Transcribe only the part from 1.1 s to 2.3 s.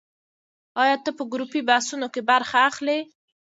په ګروپي بحثونو کې